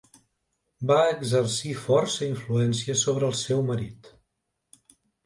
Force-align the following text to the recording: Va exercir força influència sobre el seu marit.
Va 0.91 0.95
exercir 1.09 1.73
força 1.81 2.25
influència 2.29 2.97
sobre 3.03 3.29
el 3.29 3.37
seu 3.43 3.63
marit. 3.69 4.11